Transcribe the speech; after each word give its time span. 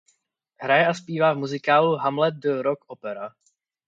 Hraje 0.57 0.85
a 0.87 0.93
zpívá 0.93 1.33
v 1.33 1.37
muzikálu 1.37 1.95
"Hamlet 1.95 2.33
The 2.39 2.49
rock 2.61 2.81
opera". 2.87 3.29